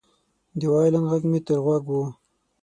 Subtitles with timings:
[0.59, 1.95] د وایلن غږ مې تر غوږ و